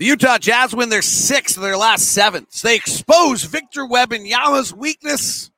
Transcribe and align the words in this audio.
The 0.00 0.06
Utah 0.06 0.38
Jazz 0.38 0.74
win 0.74 0.88
their 0.88 1.02
sixth 1.02 1.58
of 1.58 1.62
their 1.62 1.76
last 1.76 2.12
seven. 2.12 2.46
They 2.62 2.74
expose 2.74 3.42
Victor 3.44 3.84
Webb 3.84 4.12
and 4.12 4.24
Wembanyama's 4.24 4.72
weakness. 4.72 5.50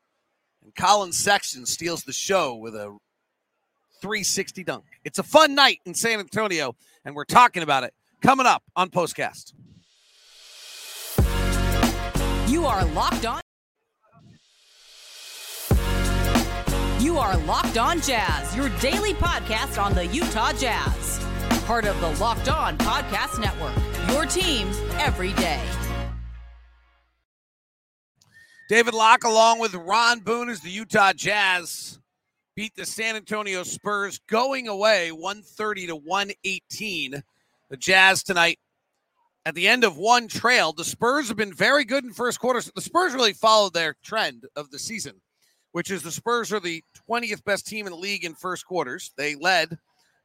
And 0.64 0.74
Collin 0.74 1.12
Sexton 1.12 1.64
steals 1.64 2.02
the 2.02 2.12
show 2.12 2.56
with 2.56 2.74
a 2.74 2.86
360 4.00 4.64
dunk. 4.64 4.84
It's 5.04 5.20
a 5.20 5.22
fun 5.22 5.54
night 5.54 5.78
in 5.86 5.94
San 5.94 6.18
Antonio, 6.18 6.74
and 7.04 7.14
we're 7.14 7.24
talking 7.24 7.62
about 7.62 7.84
it 7.84 7.94
coming 8.20 8.44
up 8.44 8.64
on 8.74 8.90
Postcast. 8.90 9.52
You 12.48 12.66
are 12.66 12.84
locked 12.86 13.24
on. 13.24 13.42
You 16.98 17.18
are 17.18 17.36
Locked 17.36 17.78
On 17.78 18.00
Jazz, 18.00 18.56
your 18.56 18.70
daily 18.80 19.14
podcast 19.14 19.80
on 19.80 19.94
the 19.94 20.06
Utah 20.08 20.52
Jazz. 20.52 21.20
Part 21.64 21.84
of 21.84 22.00
the 22.00 22.10
Locked 22.20 22.48
On 22.48 22.76
Podcast 22.78 23.38
Network. 23.38 23.91
Your 24.12 24.26
team 24.26 24.68
every 24.98 25.32
day. 25.32 25.58
David 28.68 28.92
Locke, 28.92 29.24
along 29.24 29.58
with 29.58 29.74
Ron 29.74 30.20
Boone, 30.20 30.50
as 30.50 30.60
the 30.60 30.68
Utah 30.68 31.14
Jazz 31.14 31.98
beat 32.54 32.74
the 32.76 32.84
San 32.84 33.16
Antonio 33.16 33.62
Spurs 33.62 34.20
going 34.28 34.68
away 34.68 35.12
130 35.12 35.86
to 35.86 35.96
118. 35.96 37.22
The 37.70 37.76
Jazz 37.78 38.22
tonight 38.22 38.58
at 39.46 39.54
the 39.54 39.66
end 39.66 39.82
of 39.82 39.96
one 39.96 40.28
trail. 40.28 40.74
The 40.74 40.84
Spurs 40.84 41.28
have 41.28 41.38
been 41.38 41.54
very 41.54 41.86
good 41.86 42.04
in 42.04 42.12
first 42.12 42.38
quarters. 42.38 42.70
The 42.74 42.82
Spurs 42.82 43.14
really 43.14 43.32
followed 43.32 43.72
their 43.72 43.96
trend 44.04 44.44
of 44.56 44.70
the 44.70 44.78
season, 44.78 45.22
which 45.72 45.90
is 45.90 46.02
the 46.02 46.12
Spurs 46.12 46.52
are 46.52 46.60
the 46.60 46.84
20th 47.08 47.44
best 47.44 47.66
team 47.66 47.86
in 47.86 47.92
the 47.92 47.98
league 47.98 48.26
in 48.26 48.34
first 48.34 48.66
quarters. 48.66 49.12
They 49.16 49.36
led 49.36 49.78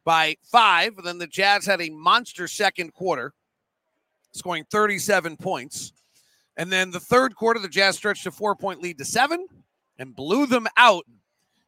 by 0.04 0.36
five. 0.44 0.98
And 0.98 1.08
then 1.08 1.20
the 1.20 1.28
Jazz 1.28 1.66
had 1.66 1.82
a 1.82 1.90
monster 1.90 2.50
second 2.50 2.94
quarter, 2.94 3.34
scoring 4.38 4.66
37 4.72 5.38
points. 5.38 5.94
And 6.56 6.72
then 6.72 6.92
the 6.92 7.00
third 7.00 7.36
quarter, 7.36 7.60
the 7.60 7.68
Jazz 7.68 7.96
stretched 7.96 8.26
a 8.26 8.32
four 8.32 8.56
point 8.56 8.82
lead 8.82 8.98
to 8.98 9.06
seven 9.06 9.46
and 10.00 10.16
blew 10.16 10.46
them 10.46 10.68
out 10.78 11.06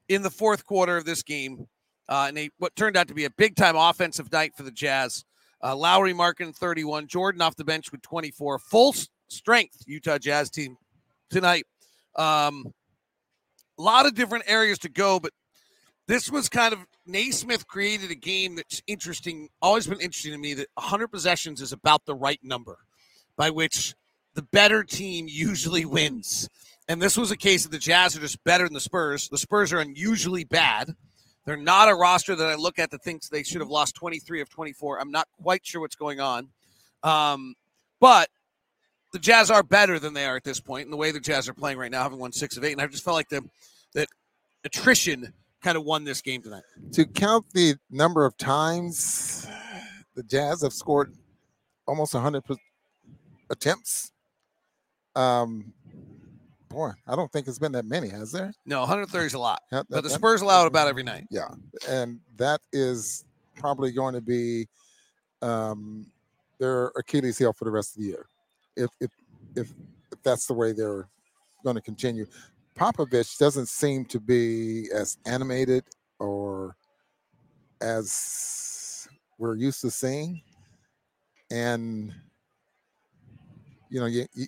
in 0.08 0.22
the 0.22 0.30
fourth 0.30 0.66
quarter 0.66 0.98
of 0.98 1.06
this 1.06 1.24
game. 1.24 1.68
Uh, 2.08 2.26
and 2.28 2.38
a, 2.38 2.50
what 2.58 2.76
turned 2.76 2.98
out 2.98 3.08
to 3.08 3.14
be 3.14 3.26
a 3.26 3.30
big 3.32 3.56
time 3.56 3.76
offensive 3.76 4.32
night 4.32 4.56
for 4.56 4.64
the 4.64 4.72
Jazz. 4.72 5.26
Uh, 5.64 5.76
Lauri 5.76 6.14
Markkanen 6.14 6.56
31, 6.56 7.08
Jordan 7.08 7.42
off 7.42 7.56
the 7.56 7.66
bench 7.66 7.92
with 7.92 8.02
24. 8.02 8.60
Full 8.60 8.96
strength 9.28 9.84
Utah 9.86 10.18
Jazz 10.18 10.50
team 10.50 10.78
tonight. 11.30 11.66
Um, 12.16 12.74
a 13.78 13.82
lot 13.82 14.06
of 14.06 14.16
different 14.16 14.46
areas 14.48 14.80
to 14.80 14.90
go, 14.90 15.20
but 15.20 15.32
this 16.10 16.32
was 16.32 16.50
kind 16.50 16.74
of 16.74 16.80
Naismith 17.06 17.68
created 17.68 18.10
a 18.10 18.16
game 18.16 18.56
that's 18.56 18.82
interesting, 18.88 19.48
always 19.62 19.86
been 19.86 20.02
interesting 20.02 20.32
to 20.32 20.40
me 20.40 20.56
that 20.56 20.66
100 20.74 21.10
possessions 21.10 21.62
is 21.62 21.72
about 21.72 22.04
the 22.06 22.16
right 22.16 22.40
number 22.42 22.80
by 23.38 23.52
which 23.52 23.94
the 24.34 24.42
better 24.42 24.84
team 24.84 25.28
usually 25.30 25.86
wins. 25.86 26.50
And 26.88 27.00
this 27.00 27.16
was 27.16 27.30
a 27.30 27.38
case 27.38 27.64
of 27.64 27.70
the 27.70 27.78
Jazz 27.78 28.18
are 28.18 28.22
just 28.22 28.44
better 28.44 28.64
than 28.64 28.74
the 28.74 28.80
Spurs. 28.80 29.30
The 29.30 29.38
Spurs 29.38 29.72
are 29.72 29.80
unusually 29.80 30.44
bad. 30.44 30.96
They're 31.46 31.56
not 31.56 31.90
a 31.90 31.94
roster 31.94 32.36
that 32.36 32.48
I 32.48 32.56
look 32.56 32.80
at 32.80 32.90
that 32.90 33.04
thinks 33.04 33.30
they 33.30 33.44
should 33.44 33.62
have 33.62 33.70
lost 33.70 33.94
23 33.94 34.42
of 34.42 34.50
24. 34.50 35.00
I'm 35.00 35.12
not 35.12 35.28
quite 35.44 35.64
sure 35.64 35.80
what's 35.80 35.96
going 35.96 36.20
on. 36.20 36.48
Um, 37.04 37.54
but 38.00 38.30
the 39.14 39.20
Jazz 39.20 39.52
are 39.52 39.62
better 39.62 40.00
than 40.00 40.16
they 40.16 40.26
are 40.26 40.38
at 40.38 40.44
this 40.44 40.60
point. 40.60 40.66
point, 40.66 40.86
and 40.88 40.94
the 40.94 40.98
way 40.98 41.12
the 41.12 41.20
Jazz 41.20 41.48
are 41.48 41.54
playing 41.54 41.78
right 41.78 41.92
now, 41.92 42.02
having 42.02 42.18
won 42.18 42.32
six 42.32 42.58
of 42.58 42.64
eight. 42.64 42.72
And 42.72 42.82
I 42.82 42.88
just 42.88 43.04
felt 43.04 43.16
like 43.16 43.30
the 43.30 43.48
that 43.94 44.08
attrition 44.64 45.34
kind 45.62 45.78
of 45.78 45.84
won 45.84 46.04
this 46.04 46.22
game 46.22 46.42
tonight. 46.42 46.64
To 46.94 47.06
count 47.06 47.46
the 47.54 47.76
number 47.90 48.26
of 48.26 48.38
times 48.38 49.48
the 50.16 50.24
Jazz 50.24 50.62
have 50.64 50.74
scored 50.74 51.14
almost 51.88 52.14
100 52.14 52.44
attempts, 53.50 54.12
um, 55.16 55.74
boy, 56.70 56.92
I 57.08 57.16
don't 57.16 57.32
think 57.32 57.48
it's 57.48 57.60
been 57.60 57.72
that 57.74 57.86
many, 57.86 58.10
has 58.10 58.32
there? 58.32 58.54
No, 58.66 58.80
130 58.82 59.26
is 59.26 59.34
a 59.34 59.40
lot. 59.40 59.62
Yeah, 59.72 59.84
but 59.90 60.04
the 60.04 60.10
Spurs 60.10 60.42
allow 60.42 60.64
it 60.64 60.68
about 60.68 60.88
every 60.88 61.04
night. 61.04 61.26
Yeah, 61.30 61.50
and 61.88 62.20
that 62.38 62.62
is 62.72 63.26
probably 63.56 63.92
going 63.92 64.14
to 64.14 64.22
be 64.22 64.68
um, 65.42 66.08
their 66.60 66.92
Achilles 66.96 67.38
heel 67.38 67.54
for 67.54 67.66
the 67.66 67.72
rest 67.72 67.96
of 67.96 68.02
the 68.02 68.08
year, 68.08 68.28
if 68.78 68.90
if 69.00 69.10
if, 69.56 69.74
if 70.12 70.24
that's 70.24 70.46
the 70.46 70.54
way 70.54 70.72
they're 70.72 71.08
going 71.64 71.76
to 71.76 71.82
continue. 71.82 72.26
Popovich 72.80 73.38
doesn't 73.38 73.68
seem 73.68 74.06
to 74.06 74.20
be 74.20 74.90
as 74.94 75.18
animated 75.26 75.84
or 76.20 76.78
as 77.82 79.08
we're 79.38 79.56
used 79.56 79.82
to 79.82 79.92
seeing, 79.92 80.42
and 81.52 82.14
you 83.90 84.00
know, 84.00 84.06
you, 84.06 84.26
you, 84.34 84.48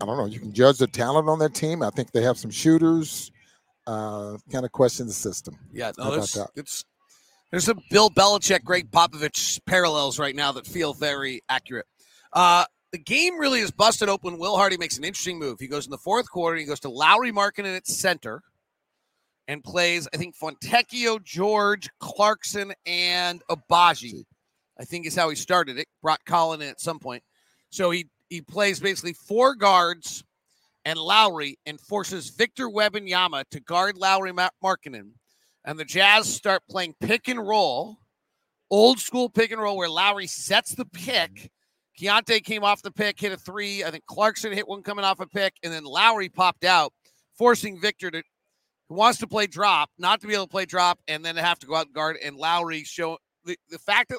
I 0.00 0.06
don't 0.06 0.16
know. 0.16 0.26
You 0.26 0.40
can 0.40 0.52
judge 0.52 0.78
the 0.78 0.86
talent 0.86 1.28
on 1.28 1.38
that 1.40 1.54
team. 1.54 1.82
I 1.82 1.90
think 1.90 2.12
they 2.12 2.22
have 2.22 2.38
some 2.38 2.50
shooters. 2.50 3.30
Uh, 3.86 4.36
kind 4.50 4.64
of 4.64 4.72
question 4.72 5.06
the 5.06 5.12
system. 5.12 5.56
Yeah, 5.72 5.92
no, 5.96 6.10
there's, 6.10 6.36
it's 6.56 6.84
there's 7.50 7.64
some 7.64 7.80
Bill 7.90 8.10
Belichick, 8.10 8.64
Gregg 8.64 8.90
Popovich 8.90 9.60
parallels 9.66 10.18
right 10.18 10.34
now 10.34 10.52
that 10.52 10.66
feel 10.66 10.92
very 10.92 11.42
accurate. 11.48 11.86
Uh, 12.32 12.64
the 12.96 13.02
game 13.02 13.38
really 13.38 13.60
is 13.60 13.70
busted 13.70 14.08
open. 14.08 14.38
Will 14.38 14.56
Hardy 14.56 14.78
makes 14.78 14.96
an 14.96 15.04
interesting 15.04 15.38
move. 15.38 15.60
He 15.60 15.66
goes 15.66 15.84
in 15.84 15.90
the 15.90 15.98
fourth 15.98 16.30
quarter. 16.30 16.56
He 16.56 16.64
goes 16.64 16.80
to 16.80 16.88
Lauri 16.88 17.30
Markkanen 17.30 17.76
at 17.76 17.86
center 17.86 18.42
and 19.46 19.62
plays, 19.62 20.08
I 20.14 20.16
think, 20.16 20.34
Fontecchio, 20.34 21.22
George, 21.22 21.90
Clarkson, 22.00 22.72
and 22.86 23.42
Agbaji. 23.50 24.24
I 24.80 24.84
think 24.84 25.04
is 25.04 25.14
how 25.14 25.28
he 25.28 25.36
started 25.36 25.76
it. 25.76 25.88
Brought 26.00 26.24
Collin 26.24 26.62
in 26.62 26.68
at 26.68 26.80
some 26.80 26.98
point. 26.98 27.22
So 27.68 27.90
he 27.90 28.06
he 28.30 28.40
plays 28.40 28.80
basically 28.80 29.12
four 29.12 29.54
guards 29.54 30.24
and 30.86 30.98
Lauri 30.98 31.58
and 31.66 31.78
forces 31.78 32.30
Victor 32.30 32.70
Wembanyama 32.70 33.44
to 33.50 33.60
guard 33.60 33.98
Lauri 33.98 34.32
Ma- 34.32 34.48
Markkanen. 34.64 35.10
And 35.66 35.78
the 35.78 35.84
Jazz 35.84 36.34
start 36.34 36.62
playing 36.70 36.94
pick 36.98 37.28
and 37.28 37.46
roll, 37.46 37.98
old 38.70 39.00
school 39.00 39.28
pick 39.28 39.50
and 39.50 39.60
roll 39.60 39.76
where 39.76 39.90
Lauri 39.90 40.26
sets 40.26 40.74
the 40.74 40.86
pick. 40.86 41.50
Keyonte 42.00 42.42
came 42.44 42.62
off 42.64 42.82
the 42.82 42.90
pick, 42.90 43.18
hit 43.18 43.32
a 43.32 43.36
three. 43.36 43.84
I 43.84 43.90
think 43.90 44.04
Clarkson 44.06 44.52
hit 44.52 44.68
one 44.68 44.82
coming 44.82 45.04
off 45.04 45.20
a 45.20 45.26
pick, 45.26 45.54
and 45.62 45.72
then 45.72 45.84
Lauri 45.84 46.28
popped 46.28 46.64
out, 46.64 46.92
forcing 47.36 47.80
Victor 47.80 48.10
to 48.10 48.22
who 48.88 48.94
wants 48.94 49.18
to 49.18 49.26
play 49.26 49.46
drop, 49.46 49.90
not 49.98 50.20
to 50.20 50.26
be 50.26 50.34
able 50.34 50.44
to 50.44 50.50
play 50.50 50.64
drop, 50.64 50.98
and 51.08 51.24
then 51.24 51.36
have 51.36 51.58
to 51.58 51.66
go 51.66 51.74
out 51.74 51.86
and 51.86 51.94
guard. 51.94 52.16
And 52.22 52.36
Lauri 52.36 52.84
show 52.84 53.18
the, 53.44 53.56
the 53.70 53.78
fact 53.78 54.10
that 54.10 54.18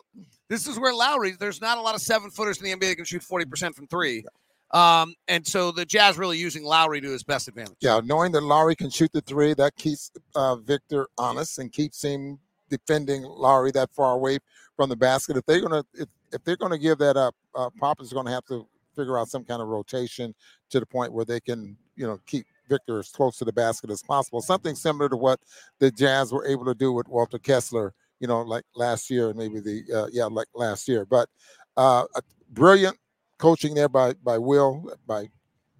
this 0.49 0.67
is 0.67 0.79
where 0.79 0.93
Lauri, 0.93 1.31
there's 1.39 1.61
not 1.61 1.77
a 1.77 1.81
lot 1.81 1.95
of 1.95 2.01
seven 2.01 2.29
footers 2.29 2.61
in 2.61 2.65
the 2.65 2.75
NBA 2.75 2.89
that 2.89 2.95
can 2.95 3.05
shoot 3.05 3.21
40% 3.21 3.75
from 3.75 3.87
three. 3.87 4.25
Um, 4.71 5.13
and 5.29 5.47
so 5.47 5.71
the 5.71 5.85
Jazz 5.85 6.17
really 6.17 6.37
using 6.37 6.63
Lauri 6.63 6.99
to 6.99 7.09
his 7.09 7.23
best 7.23 7.47
advantage. 7.47 7.77
Yeah, 7.79 8.01
knowing 8.03 8.33
that 8.33 8.43
Lauri 8.43 8.75
can 8.75 8.89
shoot 8.89 9.11
the 9.13 9.21
three, 9.21 9.53
that 9.53 9.75
keeps 9.77 10.11
uh, 10.35 10.57
Victor 10.57 11.07
honest 11.17 11.59
and 11.59 11.71
keeps 11.71 12.03
him 12.03 12.39
defending 12.69 13.23
Lauri 13.23 13.71
that 13.71 13.89
far 13.93 14.13
away 14.13 14.39
from 14.75 14.89
the 14.89 14.95
basket. 14.95 15.37
If 15.37 15.45
they're 15.45 15.61
gonna 15.61 15.85
if, 15.93 16.09
if 16.31 16.43
they're 16.43 16.57
gonna 16.57 16.77
give 16.77 16.97
that 16.99 17.17
up, 17.17 17.35
uh, 17.55 17.69
Pop 17.79 18.01
is 18.01 18.13
gonna 18.13 18.31
have 18.31 18.45
to 18.45 18.67
figure 18.95 19.17
out 19.17 19.29
some 19.29 19.43
kind 19.43 19.61
of 19.61 19.67
rotation 19.67 20.33
to 20.69 20.79
the 20.79 20.85
point 20.85 21.13
where 21.13 21.25
they 21.25 21.39
can 21.39 21.77
you 21.95 22.05
know 22.05 22.19
keep 22.25 22.45
Victor 22.69 22.99
as 22.99 23.09
close 23.09 23.37
to 23.37 23.45
the 23.45 23.53
basket 23.53 23.89
as 23.89 24.03
possible. 24.03 24.41
Something 24.41 24.75
similar 24.75 25.09
to 25.09 25.17
what 25.17 25.39
the 25.79 25.91
Jazz 25.91 26.31
were 26.31 26.45
able 26.45 26.65
to 26.65 26.75
do 26.75 26.91
with 26.91 27.07
Walker 27.07 27.39
Kessler, 27.39 27.93
you 28.19 28.27
know, 28.27 28.41
like 28.41 28.65
last 28.75 29.09
year 29.09 29.29
and 29.29 29.37
maybe 29.37 29.59
the 29.59 29.83
uh, 29.93 30.07
yeah 30.11 30.25
like 30.25 30.47
last 30.53 30.87
year. 30.87 31.05
But 31.05 31.29
uh, 31.77 32.05
brilliant 32.49 32.97
coaching 33.37 33.73
there 33.73 33.89
by 33.89 34.13
by 34.23 34.37
Will 34.37 34.91
by 35.05 35.29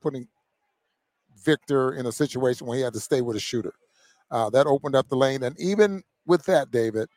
putting 0.02 0.28
Victor 1.44 1.94
in 1.94 2.06
a 2.06 2.12
situation 2.12 2.68
where 2.68 2.78
he 2.78 2.84
had 2.84 2.94
to 2.94 3.00
stay 3.00 3.22
with 3.22 3.36
a 3.36 3.40
shooter. 3.40 3.74
Uh, 4.30 4.50
that 4.50 4.68
opened 4.68 4.96
up 4.96 5.08
the 5.08 5.16
lane. 5.16 5.44
And 5.44 5.60
even 5.60 6.04
with 6.26 6.44
that, 6.46 6.72
David, 6.72 7.08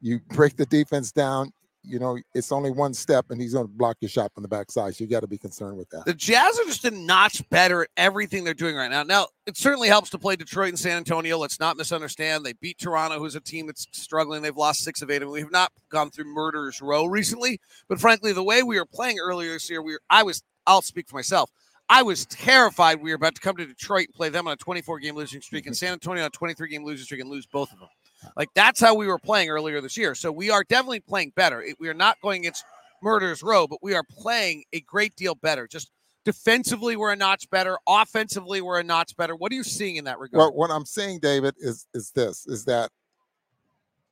you 0.00 0.20
break 0.30 0.56
the 0.56 0.66
defense 0.66 1.12
down. 1.12 1.52
You 1.82 1.98
know, 1.98 2.18
it's 2.34 2.52
only 2.52 2.70
one 2.70 2.92
step 2.92 3.26
and 3.30 3.40
he's 3.40 3.54
going 3.54 3.66
to 3.66 3.72
block 3.72 3.96
your 4.00 4.08
shot 4.08 4.32
from 4.34 4.42
the 4.42 4.48
backside. 4.48 4.94
So 4.94 5.04
you 5.04 5.10
got 5.10 5.20
to 5.20 5.26
be 5.26 5.38
concerned 5.38 5.76
with 5.78 5.88
that. 5.90 6.04
The 6.04 6.14
Jazz 6.14 6.58
are 6.58 6.64
just 6.64 6.84
a 6.84 6.90
notch 6.90 7.48
better 7.50 7.82
at 7.82 7.88
everything 7.96 8.44
they're 8.44 8.54
doing 8.54 8.76
right 8.76 8.90
now. 8.90 9.02
Now, 9.04 9.28
it 9.46 9.56
certainly 9.56 9.88
helps 9.88 10.10
to 10.10 10.18
play 10.18 10.36
Detroit 10.36 10.70
and 10.70 10.78
San 10.78 10.98
Antonio. 10.98 11.38
Let's 11.38 11.60
not 11.60 11.76
misunderstand. 11.76 12.44
They 12.44 12.52
beat 12.54 12.78
Toronto, 12.78 13.18
who's 13.18 13.36
a 13.36 13.40
team 13.40 13.66
that's 13.66 13.86
struggling. 13.92 14.42
They've 14.42 14.56
lost 14.56 14.82
six 14.82 15.00
of 15.00 15.10
eight, 15.10 15.22
and 15.22 15.30
we 15.30 15.40
have 15.40 15.52
not 15.52 15.72
gone 15.90 16.10
through 16.10 16.26
murderers 16.26 16.82
row 16.82 17.06
recently. 17.06 17.60
But 17.88 18.00
frankly, 18.00 18.32
the 18.32 18.42
way 18.42 18.62
we 18.62 18.78
were 18.78 18.86
playing 18.86 19.18
earlier 19.18 19.52
this 19.52 19.70
year, 19.70 19.80
we 19.80 19.92
were, 19.92 20.00
I 20.10 20.22
was, 20.24 20.42
I'll 20.66 20.82
speak 20.82 21.08
for 21.08 21.16
myself. 21.16 21.50
I 21.88 22.02
was 22.02 22.26
terrified 22.26 23.00
we 23.00 23.10
were 23.10 23.16
about 23.16 23.34
to 23.36 23.40
come 23.40 23.56
to 23.56 23.64
Detroit 23.64 24.08
and 24.08 24.14
play 24.14 24.28
them 24.28 24.46
on 24.46 24.52
a 24.52 24.56
24 24.56 24.98
game 24.98 25.14
losing 25.14 25.40
streak 25.40 25.66
and 25.66 25.76
San 25.76 25.92
Antonio 25.92 26.22
on 26.22 26.26
a 26.26 26.30
23 26.30 26.68
game 26.68 26.84
losing 26.84 27.04
streak 27.04 27.20
and 27.20 27.30
lose 27.30 27.46
both 27.46 27.72
of 27.72 27.78
them. 27.78 27.88
Like 28.36 28.48
that's 28.54 28.80
how 28.80 28.94
we 28.94 29.06
were 29.06 29.18
playing 29.18 29.50
earlier 29.50 29.80
this 29.80 29.96
year. 29.96 30.14
So 30.14 30.30
we 30.32 30.50
are 30.50 30.64
definitely 30.64 31.00
playing 31.00 31.32
better. 31.36 31.64
We 31.78 31.88
are 31.88 31.94
not 31.94 32.20
going 32.22 32.42
against 32.42 32.64
murderers 33.02 33.42
row, 33.42 33.66
but 33.66 33.78
we 33.82 33.94
are 33.94 34.04
playing 34.10 34.64
a 34.72 34.80
great 34.80 35.14
deal 35.16 35.34
better. 35.34 35.66
Just 35.66 35.90
defensively, 36.24 36.96
we're 36.96 37.12
a 37.12 37.16
notch 37.16 37.48
better. 37.50 37.78
Offensively, 37.88 38.60
we're 38.60 38.80
a 38.80 38.84
notch 38.84 39.16
better. 39.16 39.36
What 39.36 39.52
are 39.52 39.54
you 39.54 39.64
seeing 39.64 39.96
in 39.96 40.04
that 40.04 40.18
regard? 40.18 40.38
Well, 40.38 40.54
what 40.54 40.70
I'm 40.70 40.84
saying, 40.84 41.20
David, 41.20 41.54
is 41.58 41.86
is 41.94 42.10
this: 42.10 42.46
is 42.46 42.64
that 42.64 42.90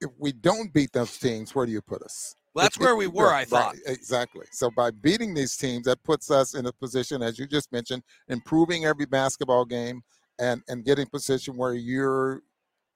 if 0.01 0.11
we 0.19 0.33
don't 0.33 0.73
beat 0.73 0.93
those 0.93 1.17
teams, 1.19 1.55
where 1.55 1.67
do 1.67 1.73
you 1.73 1.81
put 1.81 2.03
us? 2.03 2.35
Well, 2.55 2.65
that's 2.65 2.79
where 2.79 2.97
we 2.97 3.07
were, 3.07 3.29
I 3.29 3.41
Right, 3.41 3.47
thought. 3.47 3.77
exactly. 3.85 4.47
So 4.51 4.71
by 4.71 4.91
beating 4.91 5.35
these 5.35 5.57
teams, 5.59 5.85
that 5.85 6.03
puts 6.03 6.31
us 6.31 6.55
in 6.55 6.65
a 6.65 6.73
position, 6.73 7.23
as 7.23 7.39
you 7.39 7.47
just 7.47 7.71
mentioned, 7.71 8.03
improving 8.29 8.87
every 8.87 9.05
basketball 9.05 9.67
game 9.67 10.03
and 10.39 10.63
and 10.69 10.85
getting 10.85 11.07
position 11.07 11.57
where 11.57 11.75
you're 11.75 12.43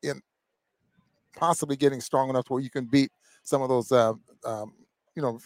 in 0.02 0.20
possibly 1.36 1.76
getting 1.76 2.00
strong 2.00 2.30
enough 2.30 2.46
where 2.48 2.60
you 2.60 2.70
can 2.70 2.84
beat 2.84 3.10
some 3.42 3.62
of 3.62 3.68
those, 3.68 3.90
uh, 3.92 4.12
um, 4.44 4.72
you 5.14 5.22
know, 5.22 5.38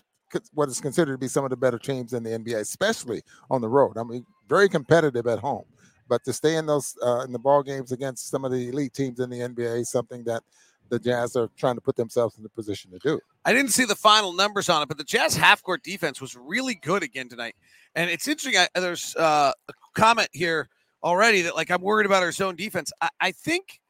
what 0.53 0.69
is 0.69 0.81
considered 0.81 1.13
to 1.13 1.19
be 1.19 1.29
some 1.29 1.45
of 1.45 1.51
the 1.51 1.57
better 1.57 1.79
teams 1.79 2.13
in 2.13 2.23
the 2.23 2.31
NBA, 2.31 2.59
especially 2.59 3.23
on 3.51 3.61
the 3.61 3.69
road. 3.69 3.97
I 3.97 4.03
mean, 4.03 4.27
very 4.49 4.69
competitive 4.69 5.27
at 5.27 5.39
home, 5.39 5.65
but 6.09 6.25
to 6.25 6.33
stay 6.33 6.57
in 6.57 6.67
those 6.67 6.97
uh, 7.03 7.21
in 7.21 7.33
the 7.33 7.39
ball 7.39 7.63
games 7.63 7.93
against 7.93 8.29
some 8.29 8.45
of 8.45 8.51
the 8.51 8.69
elite 8.69 8.95
teams 8.95 9.21
in 9.21 9.31
the 9.31 9.39
NBA 9.39 9.81
is 9.81 9.91
something 9.91 10.25
that 10.25 10.43
the 10.91 10.99
Jazz 10.99 11.35
are 11.37 11.49
trying 11.57 11.77
to 11.77 11.81
put 11.81 11.97
themselves 11.97 12.37
in 12.37 12.43
the 12.43 12.49
position 12.49 12.91
to 12.91 12.99
do. 12.99 13.21
I 13.45 13.53
didn't 13.53 13.71
see 13.71 13.85
the 13.85 13.95
final 13.95 14.33
numbers 14.33 14.69
on 14.69 14.83
it, 14.83 14.89
but 14.89 14.99
the 14.99 15.05
Jazz 15.05 15.37
half 15.37 15.63
court 15.63 15.83
defense 15.83 16.21
was 16.21 16.37
really 16.37 16.75
good 16.75 17.03
again 17.03 17.29
tonight. 17.29 17.55
And 17.95 18.11
it's 18.11 18.29
interesting. 18.29 18.61
I, 18.61 18.79
there's 18.79 19.15
uh, 19.17 19.53
a 19.69 19.73
comment 19.95 20.29
here 20.33 20.69
already 21.03 21.43
that 21.43 21.55
like 21.55 21.71
I'm 21.71 21.83
worried 21.83 22.07
about 22.07 22.23
our 22.23 22.33
zone 22.33 22.57
defense. 22.57 22.93
I, 23.01 23.09
I 23.21 23.33
think 23.33 23.81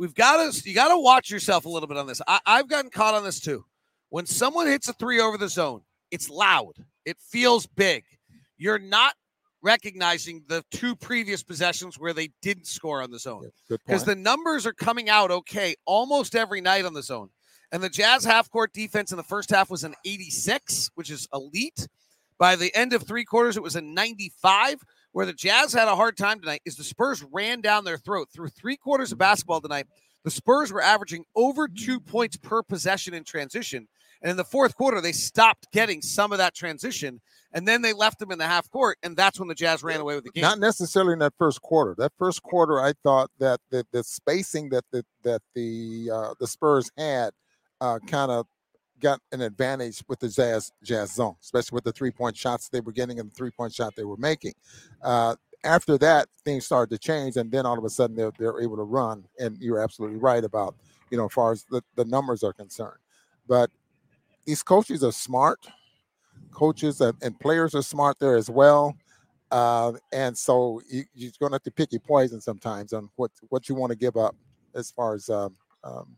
we've 0.00 0.14
got 0.14 0.50
to 0.50 0.68
you 0.68 0.74
got 0.74 0.88
to 0.88 0.98
watch 0.98 1.30
yourself 1.30 1.66
a 1.66 1.68
little 1.68 1.86
bit 1.86 1.98
on 1.98 2.06
this. 2.06 2.20
I, 2.26 2.40
I've 2.46 2.68
gotten 2.68 2.90
caught 2.90 3.14
on 3.14 3.22
this 3.22 3.38
too. 3.38 3.64
When 4.08 4.26
someone 4.26 4.66
hits 4.66 4.88
a 4.88 4.94
three 4.94 5.20
over 5.20 5.36
the 5.38 5.48
zone, 5.48 5.82
it's 6.10 6.28
loud. 6.28 6.72
It 7.04 7.18
feels 7.20 7.66
big. 7.66 8.04
You're 8.56 8.78
not 8.78 9.14
recognizing 9.62 10.42
the 10.48 10.64
two 10.70 10.96
previous 10.96 11.42
possessions 11.42 11.98
where 11.98 12.14
they 12.14 12.30
didn't 12.40 12.66
score 12.66 13.02
on 13.02 13.10
the 13.10 13.18
zone 13.18 13.50
because 13.68 14.04
the 14.04 14.16
numbers 14.16 14.66
are 14.66 14.72
coming 14.72 15.10
out 15.10 15.30
okay 15.30 15.76
almost 15.84 16.34
every 16.34 16.62
night 16.62 16.86
on 16.86 16.94
the 16.94 17.02
zone. 17.02 17.28
And 17.70 17.82
the 17.82 17.90
Jazz 17.90 18.24
half 18.24 18.50
court 18.50 18.72
defense 18.72 19.12
in 19.12 19.16
the 19.18 19.22
first 19.22 19.50
half 19.50 19.70
was 19.70 19.84
an 19.84 19.94
86, 20.04 20.90
which 20.94 21.10
is 21.10 21.28
elite. 21.32 21.86
By 22.38 22.56
the 22.56 22.74
end 22.74 22.94
of 22.94 23.02
three 23.02 23.24
quarters, 23.24 23.58
it 23.58 23.62
was 23.62 23.76
a 23.76 23.82
95. 23.82 24.76
Where 25.12 25.26
the 25.26 25.32
Jazz 25.32 25.72
had 25.72 25.88
a 25.88 25.96
hard 25.96 26.16
time 26.16 26.40
tonight 26.40 26.62
is 26.64 26.76
the 26.76 26.84
Spurs 26.84 27.24
ran 27.32 27.60
down 27.60 27.84
their 27.84 27.98
throat 27.98 28.28
through 28.32 28.48
three 28.48 28.76
quarters 28.76 29.10
of 29.12 29.18
basketball 29.18 29.60
tonight. 29.60 29.86
The 30.22 30.30
Spurs 30.30 30.72
were 30.72 30.82
averaging 30.82 31.24
over 31.34 31.66
two 31.66 31.98
points 31.98 32.36
per 32.36 32.62
possession 32.62 33.14
in 33.14 33.24
transition. 33.24 33.88
And 34.22 34.30
in 34.30 34.36
the 34.36 34.44
fourth 34.44 34.76
quarter, 34.76 35.00
they 35.00 35.12
stopped 35.12 35.72
getting 35.72 36.02
some 36.02 36.30
of 36.30 36.38
that 36.38 36.54
transition. 36.54 37.20
And 37.52 37.66
then 37.66 37.82
they 37.82 37.92
left 37.92 38.18
them 38.18 38.30
in 38.30 38.38
the 38.38 38.46
half 38.46 38.70
court. 38.70 38.98
And 39.02 39.16
that's 39.16 39.40
when 39.40 39.48
the 39.48 39.54
Jazz 39.54 39.82
ran 39.82 39.98
away 39.98 40.14
with 40.14 40.24
the 40.24 40.30
game. 40.30 40.42
Not 40.42 40.58
necessarily 40.58 41.14
in 41.14 41.18
that 41.20 41.32
first 41.38 41.62
quarter. 41.62 41.94
That 41.96 42.12
first 42.18 42.42
quarter, 42.42 42.80
I 42.80 42.92
thought 43.02 43.30
that 43.38 43.60
the, 43.70 43.84
the 43.92 44.04
spacing 44.04 44.68
that 44.70 44.84
the 44.92 45.04
that 45.24 45.40
the 45.54 46.10
uh, 46.12 46.34
the 46.38 46.46
Spurs 46.46 46.90
had 46.96 47.30
uh, 47.80 47.98
kind 48.06 48.30
of 48.30 48.46
got 49.00 49.20
an 49.32 49.40
advantage 49.40 50.02
with 50.08 50.20
the 50.20 50.28
Jazz 50.28 50.72
Jazz 50.82 51.12
zone, 51.12 51.36
especially 51.42 51.76
with 51.76 51.84
the 51.84 51.92
three 51.92 52.10
point 52.10 52.36
shots 52.36 52.68
they 52.68 52.80
were 52.80 52.92
getting 52.92 53.18
and 53.18 53.30
the 53.30 53.34
three 53.34 53.50
point 53.50 53.74
shot 53.74 53.94
they 53.96 54.04
were 54.04 54.16
making. 54.16 54.52
Uh, 55.02 55.36
after 55.64 55.98
that, 55.98 56.28
things 56.44 56.64
started 56.64 56.90
to 56.90 56.98
change, 56.98 57.36
and 57.36 57.50
then 57.50 57.66
all 57.66 57.78
of 57.78 57.84
a 57.84 57.90
sudden 57.90 58.16
they're 58.16 58.32
they're 58.38 58.60
able 58.60 58.76
to 58.76 58.82
run. 58.82 59.24
And 59.38 59.56
you're 59.58 59.82
absolutely 59.82 60.18
right 60.18 60.44
about 60.44 60.74
you 61.10 61.18
know 61.18 61.26
as 61.26 61.32
far 61.32 61.52
as 61.52 61.64
the, 61.70 61.82
the 61.96 62.04
numbers 62.04 62.42
are 62.42 62.52
concerned. 62.52 62.98
But 63.48 63.70
these 64.44 64.62
coaches 64.62 65.04
are 65.04 65.12
smart. 65.12 65.66
Coaches 66.52 67.00
and, 67.00 67.16
and 67.22 67.38
players 67.38 67.74
are 67.74 67.82
smart 67.82 68.18
there 68.18 68.36
as 68.36 68.50
well. 68.50 68.96
Uh, 69.50 69.92
and 70.12 70.36
so 70.36 70.80
you, 70.88 71.04
you're 71.14 71.32
going 71.40 71.50
to 71.50 71.54
have 71.56 71.62
to 71.62 71.70
pick 71.70 71.92
your 71.92 72.00
poison 72.00 72.40
sometimes 72.40 72.92
on 72.92 73.08
what, 73.16 73.30
what 73.48 73.68
you 73.68 73.74
want 73.74 73.90
to 73.90 73.96
give 73.96 74.16
up 74.16 74.36
as 74.74 74.90
far 74.90 75.14
as 75.14 75.28
um, 75.28 75.56
um, 75.82 76.16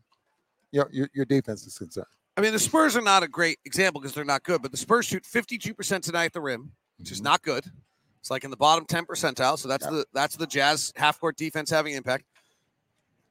your 0.71 0.89
your 1.13 1.25
defense 1.25 1.65
is 1.65 1.77
concerned. 1.77 2.07
I 2.35 2.41
mean, 2.41 2.51
the 2.51 2.59
Spurs 2.59 2.95
are 2.95 3.01
not 3.01 3.21
a 3.23 3.27
great 3.27 3.59
example 3.65 4.01
because 4.01 4.15
they're 4.15 4.25
not 4.25 4.43
good, 4.43 4.61
but 4.61 4.71
the 4.71 4.77
Spurs 4.77 5.05
shoot 5.05 5.23
52% 5.23 6.01
tonight 6.03 6.25
at 6.25 6.33
the 6.33 6.41
rim, 6.41 6.71
which 6.97 7.11
is 7.11 7.19
Mhm. 7.21 7.25
not 7.25 7.41
good. 7.43 7.65
It's 8.19 8.31
like 8.31 8.43
in 8.43 8.49
the 8.51 8.57
bottom 8.57 8.85
10 8.85 9.05
percentile. 9.05 9.57
So 9.59 9.67
that's 9.67 9.83
Yeah. 9.85 9.91
the 9.91 10.05
that's 10.13 10.35
the 10.35 10.47
Jazz 10.47 10.91
half 10.95 11.19
court 11.19 11.37
defense 11.37 11.69
having 11.69 11.93
impact. 11.93 12.25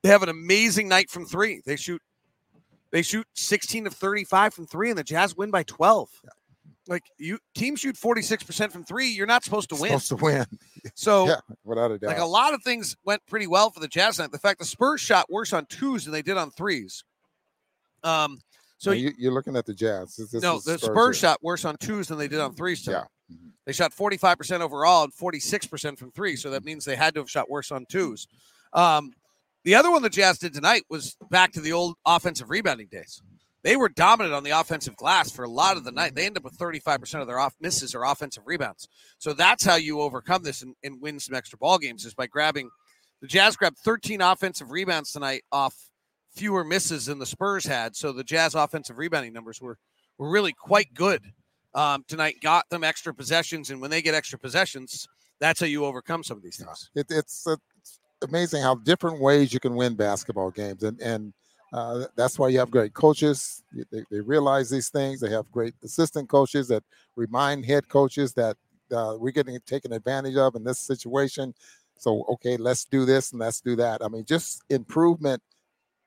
They 0.02 0.08
have 0.10 0.22
an 0.22 0.28
amazing 0.28 0.88
night 0.88 1.10
from 1.10 1.26
three. 1.26 1.62
They 1.64 1.76
shoot 1.76 2.02
they 2.90 3.00
shoot 3.02 3.26
16 3.34 3.86
of 3.86 3.94
35 3.94 4.52
from 4.52 4.66
three, 4.66 4.90
and 4.90 4.98
the 4.98 5.02
Jazz 5.04 5.34
win 5.34 5.50
by 5.50 5.62
12. 5.62 6.10
Like 6.88 7.04
you 7.16 7.38
teams 7.54 7.80
shoot 7.80 7.96
46% 7.96 8.70
from 8.72 8.84
three, 8.84 9.08
you're 9.08 9.26
not 9.26 9.44
supposed 9.44 9.70
to 9.70 9.76
win. 9.76 9.98
Supposed 9.98 10.08
to 10.08 10.16
win, 10.16 10.46
So 10.94 11.26
yeah, 11.26 11.40
without 11.64 11.90
a 11.90 11.98
doubt. 11.98 12.08
like 12.08 12.18
a 12.18 12.24
lot 12.26 12.52
of 12.54 12.62
things 12.62 12.94
went 13.04 13.24
pretty 13.26 13.46
well 13.46 13.70
for 13.70 13.80
the 13.80 13.88
Jazz 13.88 14.16
tonight. 14.16 14.30
The 14.32 14.38
fact 14.38 14.58
the 14.58 14.64
Spurs 14.66 15.00
shot 15.00 15.30
worse 15.30 15.52
on 15.54 15.64
twos 15.66 16.04
than 16.04 16.12
they 16.12 16.22
did 16.22 16.36
on 16.36 16.50
threes. 16.50 17.02
Um 18.04 18.40
so 18.82 18.90
Now, 18.90 18.96
you, 18.96 19.12
you're 19.16 19.32
looking 19.32 19.54
at 19.54 19.64
the 19.64 19.74
Jazz. 19.74 20.16
This, 20.16 20.32
this 20.32 20.42
no, 20.42 20.58
the 20.58 20.76
Spurs 20.76 21.16
shot 21.16 21.38
worse 21.40 21.64
on 21.64 21.76
twos 21.76 22.08
than 22.08 22.18
they 22.18 22.26
did 22.26 22.40
on 22.40 22.52
threes 22.52 22.82
tonight. 22.82 23.06
Yeah. 23.28 23.36
Mhm. 23.36 23.52
They 23.64 23.72
shot 23.72 23.92
45% 23.94 24.60
overall 24.60 25.04
and 25.04 25.14
46% 25.14 25.96
from 25.96 26.10
three. 26.10 26.34
So 26.34 26.50
that 26.50 26.64
means 26.64 26.84
they 26.84 26.96
had 26.96 27.14
to 27.14 27.20
have 27.20 27.30
shot 27.30 27.48
worse 27.48 27.70
on 27.70 27.86
twos. 27.88 28.26
Um, 28.72 29.12
the 29.62 29.76
other 29.76 29.88
one 29.88 30.02
the 30.02 30.10
Jazz 30.10 30.38
did 30.38 30.52
tonight 30.52 30.82
was 30.90 31.16
back 31.30 31.52
to 31.52 31.60
the 31.60 31.72
old 31.72 31.94
offensive 32.04 32.50
rebounding 32.50 32.88
days. 32.88 33.22
They 33.62 33.76
were 33.76 33.88
dominant 33.88 34.34
on 34.34 34.42
the 34.42 34.50
offensive 34.50 34.96
glass 34.96 35.30
for 35.30 35.44
a 35.44 35.48
lot 35.48 35.76
of 35.76 35.84
the 35.84 35.92
night. 35.92 36.16
They 36.16 36.26
end 36.26 36.36
up 36.36 36.42
with 36.42 36.58
35% 36.58 37.20
of 37.20 37.28
their 37.28 37.38
off 37.38 37.54
misses 37.60 37.94
or 37.94 38.02
offensive 38.02 38.42
rebounds. 38.46 38.88
So 39.18 39.32
that's 39.32 39.64
how 39.64 39.76
you 39.76 40.00
overcome 40.00 40.42
this 40.42 40.62
and, 40.62 40.74
and 40.82 41.00
win 41.00 41.20
some 41.20 41.36
extra 41.36 41.56
ball 41.56 41.78
games 41.78 42.04
is 42.04 42.14
by 42.14 42.26
grabbing 42.26 42.68
the 43.20 43.28
Jazz 43.28 43.54
grabbed 43.54 43.78
13 43.78 44.20
offensive 44.20 44.72
rebounds 44.72 45.12
tonight 45.12 45.44
off 45.52 45.76
fewer 46.34 46.64
misses 46.64 47.06
than 47.06 47.18
the 47.18 47.26
Spurs 47.26 47.64
had. 47.64 47.94
So 47.96 48.12
the 48.12 48.24
Jazz 48.24 48.54
offensive 48.54 48.98
rebounding 48.98 49.32
numbers 49.32 49.60
were 49.60 49.78
were 50.18 50.30
really 50.30 50.52
quite 50.52 50.92
good 50.94 51.22
um, 51.74 52.04
tonight. 52.08 52.36
Got 52.40 52.68
them 52.70 52.84
extra 52.84 53.14
possessions, 53.14 53.70
and 53.70 53.80
when 53.80 53.90
they 53.90 54.02
get 54.02 54.14
extra 54.14 54.38
possessions, 54.38 55.08
that's 55.40 55.60
how 55.60 55.66
you 55.66 55.84
overcome 55.84 56.22
some 56.22 56.36
of 56.36 56.42
these 56.42 56.56
things. 56.56 56.90
It, 56.94 57.06
it's, 57.10 57.46
it's 57.46 58.00
amazing 58.22 58.62
how 58.62 58.76
different 58.76 59.20
ways 59.20 59.52
you 59.52 59.60
can 59.60 59.74
win 59.74 59.94
basketball 59.94 60.50
games, 60.50 60.82
and 60.82 61.00
and 61.00 61.32
uh, 61.72 62.04
that's 62.16 62.38
why 62.38 62.48
you 62.48 62.58
have 62.58 62.70
great 62.70 62.92
coaches. 62.92 63.62
They, 63.90 64.04
they 64.10 64.20
realize 64.20 64.68
these 64.68 64.90
things. 64.90 65.20
They 65.20 65.30
have 65.30 65.50
great 65.50 65.74
assistant 65.82 66.28
coaches 66.28 66.68
that 66.68 66.84
remind 67.16 67.64
head 67.64 67.88
coaches 67.88 68.34
that 68.34 68.56
uh, 68.94 69.16
we're 69.18 69.32
getting 69.32 69.58
taken 69.60 69.92
advantage 69.92 70.36
of 70.36 70.54
in 70.54 70.64
this 70.64 70.78
situation. 70.78 71.54
So 71.98 72.24
okay, 72.28 72.56
let's 72.56 72.84
do 72.84 73.04
this 73.04 73.32
and 73.32 73.40
let's 73.40 73.60
do 73.60 73.76
that. 73.76 74.04
I 74.04 74.08
mean, 74.08 74.24
just 74.24 74.62
improvement 74.68 75.42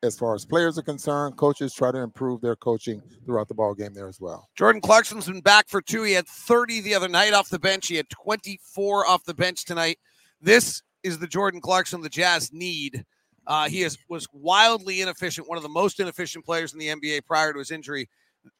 as 0.06 0.18
far 0.18 0.36
as 0.36 0.46
players 0.46 0.78
are 0.78 0.84
concerned. 0.84 1.38
Coaches 1.38 1.74
try 1.74 1.92
to 1.92 2.00
improve 2.00 2.42
their 2.42 2.56
coaching 2.56 3.02
throughout 3.26 3.48
the 3.48 3.54
ball 3.54 3.74
game 3.74 3.94
there 3.94 4.08
as 4.08 4.22
well. 4.22 4.48
Jordan 4.56 4.82
Clarkson's 4.82 5.28
been 5.28 5.42
back 5.42 5.68
for 5.68 5.82
two. 5.82 6.04
He 6.04 6.14
had 6.14 6.28
30 6.28 6.82
the 6.82 6.96
other 6.96 7.08
night 7.08 7.34
off 7.34 7.50
the 7.50 7.60
bench. 7.60 7.88
He 7.88 7.96
had 7.96 8.10
24 8.10 9.08
off 9.08 9.26
the 9.26 9.34
bench 9.34 9.66
tonight. 9.66 10.00
This 10.42 10.82
is 11.04 11.20
the 11.20 11.28
Jordan 11.28 11.62
Clarkson 11.62 12.02
the 12.02 12.10
Jazz 12.10 12.54
need. 12.54 13.06
Uh, 13.48 13.70
he 13.70 13.84
is 13.84 13.98
was 14.10 14.28
wildly 14.34 15.02
inefficient, 15.02 15.48
one 15.48 15.58
of 15.58 15.64
the 15.64 15.70
most 15.70 16.00
inefficient 16.00 16.46
players 16.46 16.74
in 16.74 16.80
the 16.80 16.88
NBA 16.88 17.26
prior 17.26 17.54
to 17.54 17.60
his 17.60 17.72
injury. 17.72 18.10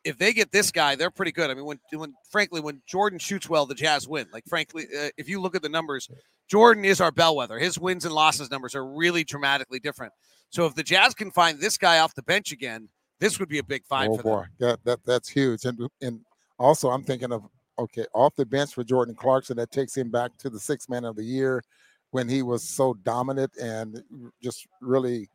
If 0.04 0.18
they 0.18 0.34
get 0.34 0.52
this 0.52 0.72
guy, 0.72 0.96
they're 0.96 1.12
pretty 1.12 1.32
good. 1.32 1.50
I 1.50 1.54
mean, 1.54 1.66
when 1.66 1.80
when 1.94 2.14
frankly, 2.30 2.62
when 2.62 2.82
Jordan 2.88 3.20
shoots 3.20 3.50
well, 3.50 3.66
the 3.66 3.76
Jazz 3.76 4.08
win. 4.08 4.28
Like 4.32 4.46
frankly, 4.48 4.86
uh, 5.00 5.10
if 5.18 5.28
you 5.28 5.42
look 5.42 5.56
at 5.56 5.64
the 5.64 5.70
numbers, 5.70 6.08
Jordan 6.48 6.86
is 6.86 7.02
our 7.02 7.12
bellwether. 7.12 7.58
His 7.58 7.80
wins 7.80 8.06
and 8.06 8.14
losses 8.14 8.52
numbers 8.52 8.76
are 8.76 8.86
really 8.86 9.24
dramatically 9.24 9.80
different. 9.80 10.14
So 10.50 10.66
if 10.66 10.76
the 10.76 10.84
Jazz 10.84 11.14
can 11.14 11.32
find 11.32 11.60
this 11.60 11.78
guy 11.78 12.00
off 12.00 12.16
the 12.16 12.24
bench 12.24 12.52
again, 12.52 12.90
this 13.20 13.40
would 13.40 13.50
be 13.50 13.60
a 13.60 13.64
big 13.64 13.86
find 13.86 14.12
oh 14.12 14.18
for 14.18 14.24
boy, 14.24 14.42
them. 14.42 14.50
that, 14.60 14.84
that 14.84 15.06
that's 15.06 15.30
huge. 15.30 15.66
And 15.66 15.80
and 16.02 16.22
also 16.60 16.90
I'm 16.90 17.04
thinking 17.04 17.32
of 17.32 17.44
okay, 17.78 18.06
off 18.14 18.36
the 18.36 18.46
bench 18.46 18.74
for 18.74 18.84
Jordan 18.84 19.16
Clarkson, 19.16 19.58
that 19.58 19.72
takes 19.72 19.96
him 19.96 20.10
back 20.10 20.38
to 20.38 20.50
the 20.50 20.60
sixth 20.60 20.90
man 20.90 21.06
of 21.06 21.16
the 21.16 21.24
year 21.24 21.62
when 22.12 22.30
he 22.30 22.42
was 22.42 22.64
so 22.64 22.94
dominant 22.94 23.52
and 23.62 24.02
just 24.42 24.68
really 24.82 25.28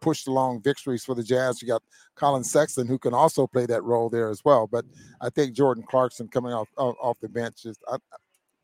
pushed 0.00 0.26
along 0.26 0.62
victories 0.62 1.04
for 1.04 1.14
the 1.14 1.22
Jazz. 1.22 1.60
You 1.60 1.68
got 1.68 1.82
Collin 2.14 2.44
Sexton 2.44 2.86
who 2.86 2.98
can 2.98 3.14
also 3.14 3.46
play 3.46 3.66
that 3.66 3.82
role 3.84 4.08
there 4.08 4.28
as 4.28 4.44
well. 4.44 4.66
But 4.66 4.84
I 5.20 5.30
think 5.30 5.54
Jordan 5.54 5.84
Clarkson 5.86 6.28
coming 6.28 6.52
off 6.52 6.68
off, 6.76 6.96
off 7.00 7.18
the 7.20 7.28
bench 7.28 7.64
is 7.64 7.78
I, 7.88 7.96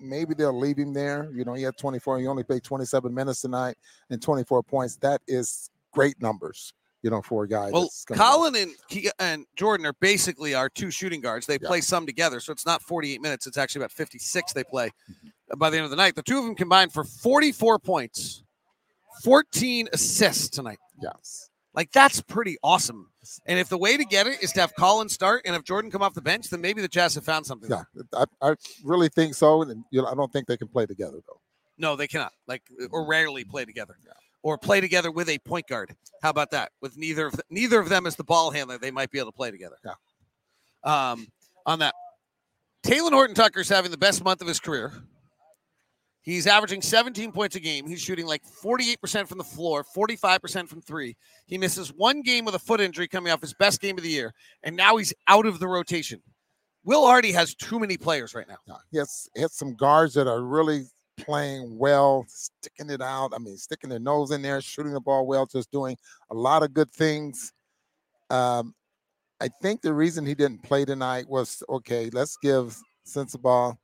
maybe 0.00 0.35
they'll 0.35 0.59
leave 0.59 0.78
him 0.78 0.93
there. 0.93 1.31
You 1.35 1.45
know, 1.45 1.55
he 1.55 1.62
had 1.62 1.76
24, 1.76 2.19
he 2.19 2.26
only 2.26 2.45
played 2.45 2.64
27 2.64 3.12
minutes 3.12 3.43
tonight 3.43 3.76
and 4.11 4.21
24 4.21 4.62
points. 4.62 4.97
That 4.97 5.23
is 5.26 5.71
great 5.92 6.21
numbers, 6.21 6.73
you 7.02 7.11
know, 7.11 7.23
for 7.23 7.45
a 7.45 7.49
guy. 7.49 7.71
Well. 7.71 7.88
Collin 8.12 8.57
and 8.57 8.73
Ke- 8.90 9.12
and 9.18 9.47
Jordan 9.57 9.87
are 9.87 9.95
basically 10.00 10.54
our 10.54 10.68
two 10.68 10.90
shooting 10.90 11.21
guards. 11.21 11.47
They 11.47 11.59
Yeah. 11.61 11.68
play 11.68 11.80
some 11.80 12.07
together, 12.07 12.40
so 12.40 12.52
it's 12.52 12.66
not 12.66 12.83
48 12.83 13.21
minutes. 13.21 13.47
It's 13.47 13.57
actually 13.59 13.80
about 13.83 13.92
56 13.92 14.52
they 14.52 14.64
play 14.64 14.90
Mm-hmm. 15.11 15.59
by 15.59 15.71
the 15.71 15.76
end 15.76 15.85
of 15.85 15.90
the 15.90 15.97
night. 15.97 16.14
The 16.16 16.23
two 16.23 16.38
of 16.38 16.45
them 16.45 16.54
combined 16.54 16.92
for 16.92 17.04
44 17.04 17.78
points, 17.78 18.42
14 19.25 19.88
assists 19.92 20.49
tonight. 20.49 20.78
Yes. 21.02 21.50
Like 21.75 21.92
that's 21.92 22.21
pretty 22.23 22.57
awesome. 22.62 23.11
And 23.47 23.59
if 23.59 23.68
the 23.68 23.78
way 23.78 23.97
to 23.97 24.04
get 24.04 24.26
it 24.26 24.42
is 24.42 24.52
to 24.52 24.61
have 24.61 24.75
Collin 24.75 25.09
start 25.09 25.42
and 25.45 25.54
have 25.54 25.64
Jordan 25.64 25.90
come 25.90 26.02
off 26.02 26.14
the 26.14 26.23
bench, 26.23 26.49
then 26.49 26.61
maybe 26.61 26.80
the 26.80 26.88
Jazz 26.88 27.14
have 27.14 27.25
found 27.25 27.47
something. 27.47 27.71
Yeah. 27.71 27.83
I, 28.14 28.25
I 28.50 28.54
really 28.83 29.09
think 29.09 29.35
so. 29.35 29.62
And 29.62 29.85
you 29.90 30.00
know, 30.02 30.09
I 30.09 30.14
don't 30.14 30.33
think 30.33 30.47
they 30.49 30.57
can 30.57 30.68
play 30.68 30.87
together 30.87 31.18
though. 31.26 31.40
No, 31.76 31.95
they 31.95 32.09
cannot. 32.09 32.33
Like 32.49 32.62
or 32.90 33.07
rarely 33.07 33.45
play 33.45 33.64
together. 33.64 33.97
Yeah. 34.04 34.12
Or 34.42 34.57
play 34.57 34.80
together 34.80 35.11
with 35.11 35.28
a 35.28 35.38
point 35.38 35.66
guard. 35.66 35.95
How 36.23 36.30
about 36.30 36.52
that? 36.52 36.71
With 36.80 36.97
neither 36.97 37.26
of 37.26 37.33
th- 37.33 37.45
neither 37.50 37.80
of 37.80 37.88
them 37.88 38.07
as 38.07 38.14
the 38.16 38.25
ball 38.25 38.50
handler, 38.50 38.78
they 38.78 38.90
might 38.92 39.11
be 39.11 39.18
able 39.18 39.33
to 39.33 39.37
play 39.37 39.50
together. 39.50 39.76
Yeah. 39.85 41.11
um, 41.11 41.26
on 41.66 41.80
that. 41.80 41.95
Talen 42.85 43.11
Horton 43.11 43.35
Tucker's 43.35 43.68
having 43.68 43.90
the 43.90 43.99
best 43.99 44.23
month 44.25 44.40
of 44.40 44.47
his 44.49 44.61
career. 44.61 44.92
He's 46.23 46.47
averaging 46.47 46.83
17 46.83 47.33
points 47.33 47.57
a 47.57 47.61
game. 47.61 47.87
He's 47.87 48.00
shooting 48.00 48.26
like 48.26 48.42
48% 48.62 49.26
from 49.26 49.38
the 49.38 49.45
floor, 49.45 49.85
45% 49.97 50.68
from 50.68 50.83
three. 50.83 51.16
He 51.47 51.57
misses 51.59 51.88
one 51.88 52.23
game 52.23 52.45
with 52.45 52.54
a 52.54 52.59
foot 52.59 52.80
injury 52.80 53.09
coming 53.09 53.33
off 53.33 53.40
his 53.40 53.54
best 53.54 53.80
game 53.80 53.97
of 53.97 54.04
the 54.04 54.11
year, 54.11 54.35
and 54.62 54.76
now 54.76 54.97
he's 54.97 55.14
out 55.26 55.47
of 55.47 55.59
the 55.59 55.66
rotation. 55.66 56.21
Will 56.85 57.07
Hardy 57.07 57.33
has 57.33 57.54
too 57.54 57.78
many 57.78 57.97
players 57.97 58.35
right 58.35 58.47
now. 58.47 58.59
Yeah, 58.66 58.75
he 58.90 58.99
has, 58.99 59.28
he 59.35 59.40
has 59.42 59.54
some 59.54 59.75
guards 59.75 60.14
that 60.14 60.26
are 60.26 60.42
really 60.42 60.85
playing 61.18 61.76
well, 61.78 62.25
sticking 62.28 62.90
it 62.90 63.00
out. 63.02 63.32
I 63.34 63.38
mean, 63.38 63.56
sticking 63.56 63.90
their 63.90 63.98
nose 63.98 64.30
in 64.30 64.42
there, 64.42 64.60
shooting 64.60 64.92
the 64.92 65.00
ball 65.00 65.26
well, 65.26 65.46
just 65.46 65.70
doing 65.70 65.96
a 66.30 66.34
lot 66.34 66.62
of 66.62 66.72
good 66.72 66.90
things. 66.92 67.52
Um, 68.30 68.75
I 69.40 69.48
think 69.62 69.82
the 69.82 69.92
reason 69.94 70.26
he 70.26 70.34
didn't 70.34 70.62
play 70.62 70.84
tonight 70.84 71.28
was 71.28 71.62
okay. 71.68 72.10
Let's 72.12 72.37
give 72.42 72.76
Sensabaugh 73.06 73.76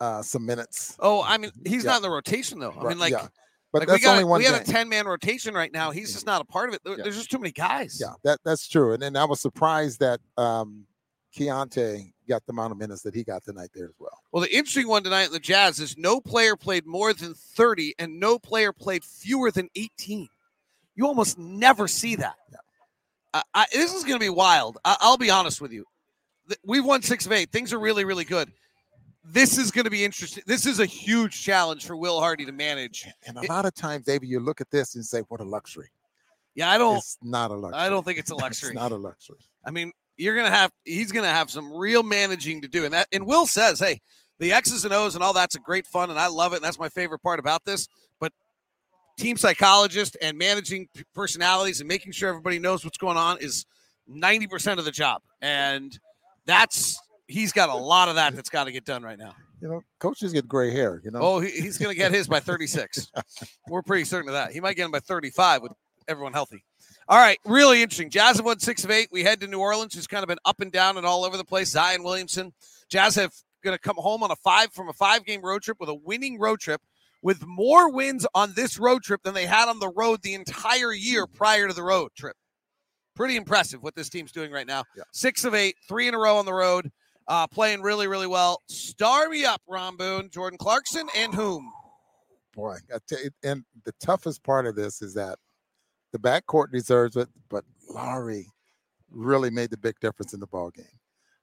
uh, 0.00 0.22
some 0.22 0.44
minutes. 0.44 0.96
Oh, 0.98 1.22
I 1.22 1.38
mean, 1.38 1.52
he's 1.64 1.84
Yeah. 1.84 1.90
not 1.92 1.96
in 1.98 2.02
the 2.02 2.10
rotation 2.10 2.58
though. 2.58 2.72
I 2.72 2.76
Right, 2.76 2.88
mean, 2.88 2.98
like, 2.98 3.12
yeah. 3.12 3.28
but 3.72 3.80
like 3.80 3.88
that's 3.88 4.00
we 4.00 4.04
got 4.04 4.12
only 4.12 4.24
one 4.24 4.38
we 4.38 4.44
game. 4.44 4.52
had 4.54 4.62
a 4.62 4.70
10 4.70 4.88
man 4.88 5.06
rotation 5.06 5.54
right 5.54 5.72
now. 5.72 5.90
He's 5.90 6.12
just 6.12 6.26
not 6.26 6.40
a 6.42 6.44
part 6.44 6.68
of 6.68 6.74
it. 6.74 6.82
There- 6.84 6.96
Yeah. 6.96 7.04
There's 7.04 7.16
just 7.16 7.30
too 7.30 7.38
many 7.38 7.52
guys. 7.52 7.98
yeah, 8.00 8.12
that 8.24 8.40
that's 8.44 8.68
true. 8.68 8.92
And 8.92 9.02
then 9.02 9.16
I 9.16 9.24
was 9.24 9.40
surprised 9.40 10.00
that 10.00 10.20
um, 10.36 10.86
Keyonte 11.34 12.12
got 12.28 12.44
the 12.46 12.50
amount 12.52 12.72
of 12.72 12.78
minutes 12.78 13.02
that 13.02 13.14
he 13.14 13.22
got 13.24 13.44
tonight 13.44 13.70
there 13.74 13.86
as 13.86 13.94
well. 13.98 14.18
Well, 14.36 14.42
the 14.42 14.54
interesting 14.54 14.86
one 14.86 15.02
tonight 15.02 15.28
in 15.28 15.32
the 15.32 15.40
Jazz 15.40 15.80
is 15.80 15.96
no 15.96 16.20
player 16.20 16.56
played 16.56 16.84
more 16.84 17.14
than 17.14 17.32
30 17.32 17.94
and 17.98 18.20
no 18.20 18.38
player 18.38 18.70
played 18.70 19.02
fewer 19.02 19.50
than 19.50 19.70
18. 19.74 20.28
You 20.94 21.06
almost 21.06 21.38
never 21.38 21.88
see 21.88 22.16
that. 22.16 22.34
I, 23.32 23.64
this 23.72 23.94
is 23.94 24.02
going 24.04 24.16
to 24.16 24.22
be 24.22 24.28
wild. 24.28 24.76
I, 24.84 24.98
I'll 25.00 25.16
be 25.16 25.30
honest 25.30 25.62
with 25.62 25.72
you. 25.72 25.86
We've 26.66 26.84
won 26.84 27.00
six 27.00 27.24
of 27.24 27.32
eight. 27.32 27.50
Things 27.50 27.72
are 27.72 27.78
really, 27.78 28.04
really 28.04 28.24
good. 28.24 28.52
This 29.24 29.56
is 29.56 29.70
going 29.70 29.86
to 29.86 29.90
be 29.90 30.04
interesting. 30.04 30.42
This 30.46 30.66
is 30.66 30.80
a 30.80 30.86
huge 30.86 31.42
challenge 31.42 31.86
for 31.86 31.96
Will 31.96 32.20
Hardy 32.20 32.44
to 32.44 32.52
manage. 32.52 33.06
And 33.26 33.38
a 33.38 33.40
It- 33.40 33.48
lot 33.48 33.64
of 33.64 33.74
times, 33.74 34.04
David, 34.04 34.28
you 34.28 34.38
look 34.40 34.60
at 34.60 34.70
this 34.70 34.96
and 34.96 35.04
say, 35.06 35.20
"What 35.28 35.40
a 35.40 35.44
luxury!" 35.44 35.88
Yeah, 36.54 36.70
I 36.70 36.76
don't. 36.76 36.98
It's 36.98 37.16
not 37.22 37.50
a 37.50 37.54
luxury. 37.54 37.80
I 37.80 37.88
don't 37.88 38.04
think 38.04 38.18
it's 38.18 38.30
a 38.30 38.34
luxury. 38.44 38.72
It's 38.72 38.74
not 38.74 38.92
a 38.92 38.96
luxury. 38.96 39.38
I 39.64 39.70
mean, 39.70 39.92
you're 40.18 40.36
gonna 40.36 40.50
have 40.50 40.72
he's 40.84 41.10
gonna 41.10 41.32
have 41.32 41.50
some 41.50 41.72
real 41.72 42.02
managing 42.02 42.60
to 42.60 42.68
do. 42.68 42.84
And 42.84 42.92
that 42.92 43.08
and 43.12 43.26
Will 43.26 43.46
says, 43.46 43.80
hey, 43.80 44.00
the 44.38 44.52
X's 44.52 44.84
and 44.84 44.92
O's 44.92 45.14
and 45.14 45.24
all 45.24 45.32
that's 45.32 45.54
a 45.54 45.60
great 45.60 45.86
fun, 45.86 46.10
and 46.10 46.18
I 46.18 46.26
love 46.28 46.52
it. 46.52 46.56
And 46.56 46.64
that's 46.64 46.78
my 46.78 46.88
favorite 46.88 47.20
part 47.20 47.38
about 47.38 47.64
this. 47.64 47.88
But 48.20 48.32
team 49.18 49.36
psychologist 49.36 50.16
and 50.20 50.36
managing 50.36 50.88
personalities 51.14 51.80
and 51.80 51.88
making 51.88 52.12
sure 52.12 52.28
everybody 52.28 52.58
knows 52.58 52.84
what's 52.84 52.98
going 52.98 53.16
on 53.16 53.38
is 53.40 53.64
90% 54.10 54.78
of 54.78 54.84
the 54.84 54.90
job. 54.90 55.22
And 55.40 55.98
that's 56.44 57.00
he's 57.26 57.52
got 57.52 57.68
a 57.68 57.74
lot 57.74 58.08
of 58.08 58.14
that 58.16 58.34
that's 58.34 58.50
got 58.50 58.64
to 58.64 58.72
get 58.72 58.84
done 58.84 59.02
right 59.02 59.18
now. 59.18 59.34
You 59.60 59.68
know, 59.68 59.82
coaches 59.98 60.32
get 60.32 60.46
gray 60.46 60.70
hair. 60.70 61.00
You 61.02 61.10
know. 61.10 61.20
Oh, 61.20 61.40
he, 61.40 61.50
he's 61.50 61.78
going 61.78 61.90
to 61.90 61.96
get 61.96 62.12
his 62.12 62.28
by 62.28 62.40
36. 62.40 63.10
We're 63.68 63.82
pretty 63.82 64.04
certain 64.04 64.28
of 64.28 64.34
that. 64.34 64.52
He 64.52 64.60
might 64.60 64.76
get 64.76 64.84
him 64.84 64.90
by 64.90 65.00
35 65.00 65.62
with 65.62 65.72
everyone 66.08 66.32
healthy. 66.32 66.62
All 67.08 67.18
right, 67.18 67.38
really 67.44 67.82
interesting. 67.82 68.10
Jazz 68.10 68.36
have 68.36 68.44
won 68.44 68.58
six 68.58 68.84
of 68.84 68.90
eight. 68.90 69.08
We 69.12 69.22
head 69.22 69.40
to 69.40 69.46
New 69.46 69.60
Orleans, 69.60 69.94
who's 69.94 70.08
kind 70.08 70.24
of 70.24 70.28
been 70.28 70.38
up 70.44 70.60
and 70.60 70.72
down 70.72 70.96
and 70.96 71.06
all 71.06 71.24
over 71.24 71.36
the 71.36 71.44
place. 71.44 71.70
Zion 71.70 72.02
Williamson. 72.02 72.52
Jazz 72.88 73.14
have 73.14 73.32
going 73.66 73.76
to 73.76 73.82
come 73.82 73.96
home 73.96 74.22
on 74.22 74.30
a 74.30 74.36
five 74.36 74.72
from 74.72 74.88
a 74.88 74.92
five 74.92 75.24
game 75.24 75.42
road 75.42 75.62
trip 75.62 75.78
with 75.78 75.88
a 75.88 75.94
winning 75.94 76.38
road 76.38 76.60
trip 76.60 76.80
with 77.22 77.44
more 77.46 77.90
wins 77.90 78.26
on 78.34 78.52
this 78.54 78.78
road 78.78 79.02
trip 79.02 79.22
than 79.22 79.34
they 79.34 79.46
had 79.46 79.68
on 79.68 79.78
the 79.78 79.92
road 79.96 80.22
the 80.22 80.34
entire 80.34 80.92
year 80.92 81.26
prior 81.26 81.68
to 81.68 81.74
the 81.74 81.82
road 81.82 82.10
trip. 82.16 82.36
Pretty 83.14 83.36
impressive 83.36 83.82
what 83.82 83.94
this 83.94 84.08
team's 84.08 84.32
doing 84.32 84.52
right 84.52 84.66
now. 84.66 84.84
Yeah. 84.96 85.04
Six 85.12 85.44
of 85.44 85.54
eight, 85.54 85.76
three 85.88 86.06
in 86.08 86.14
a 86.14 86.18
row 86.18 86.36
on 86.36 86.44
the 86.44 86.52
road, 86.52 86.90
uh, 87.28 87.46
playing 87.46 87.82
really, 87.82 88.06
really 88.06 88.26
well. 88.26 88.62
Star 88.68 89.28
me 89.28 89.44
up, 89.44 89.62
Ron 89.66 89.96
Boone, 89.96 90.30
Jordan 90.30 90.58
Clarkson, 90.58 91.08
and 91.16 91.34
whom? 91.34 91.72
boy, 92.56 92.78
I 92.92 92.98
tell 93.06 93.22
you, 93.22 93.30
and 93.44 93.64
the 93.84 93.92
toughest 94.00 94.42
part 94.42 94.66
of 94.66 94.74
this 94.74 95.02
is 95.02 95.14
that 95.14 95.38
the 96.12 96.18
backcourt 96.18 96.72
deserves 96.72 97.16
it, 97.16 97.28
but 97.50 97.64
Lauri 97.90 98.46
really 99.10 99.50
made 99.50 99.70
the 99.70 99.76
big 99.76 100.00
difference 100.00 100.32
in 100.32 100.40
the 100.40 100.46
ball 100.46 100.70
game. 100.70 100.86